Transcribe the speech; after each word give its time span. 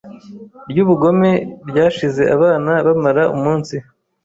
ryubugome 0.69 1.31
ryashize 1.69 2.23
Abana 2.35 2.71
bamara 2.85 3.23
umunsi 3.35 3.75